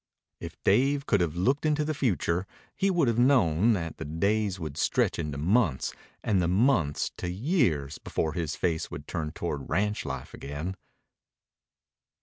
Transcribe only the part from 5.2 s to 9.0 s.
months and the months to years before his face